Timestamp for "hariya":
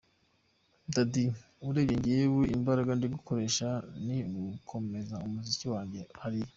6.21-6.49